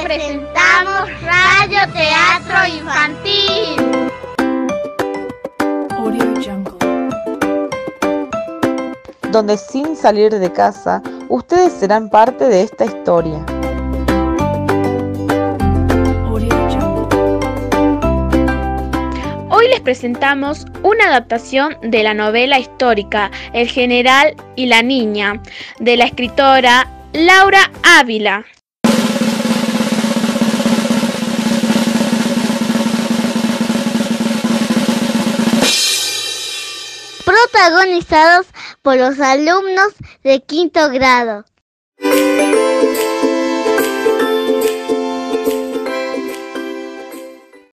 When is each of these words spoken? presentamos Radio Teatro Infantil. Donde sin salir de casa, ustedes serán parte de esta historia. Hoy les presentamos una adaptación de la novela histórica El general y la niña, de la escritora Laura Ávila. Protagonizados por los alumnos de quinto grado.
presentamos 0.00 1.10
Radio 1.22 1.80
Teatro 1.92 2.76
Infantil. 2.78 4.02
Donde 9.30 9.56
sin 9.56 9.96
salir 9.96 10.30
de 10.30 10.52
casa, 10.52 11.02
ustedes 11.28 11.72
serán 11.72 12.10
parte 12.10 12.48
de 12.48 12.62
esta 12.62 12.84
historia. 12.84 13.44
Hoy 19.48 19.68
les 19.68 19.80
presentamos 19.80 20.66
una 20.82 21.06
adaptación 21.06 21.76
de 21.82 22.02
la 22.02 22.14
novela 22.14 22.58
histórica 22.58 23.30
El 23.52 23.68
general 23.68 24.34
y 24.56 24.66
la 24.66 24.82
niña, 24.82 25.40
de 25.78 25.96
la 25.96 26.04
escritora 26.04 26.88
Laura 27.12 27.70
Ávila. 27.82 28.44
Protagonizados 37.32 38.46
por 38.82 38.98
los 38.98 39.18
alumnos 39.18 39.94
de 40.22 40.42
quinto 40.42 40.90
grado. 40.90 41.46